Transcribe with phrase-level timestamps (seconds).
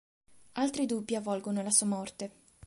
[0.53, 2.31] Altri dubbi avvolgono la sua morte.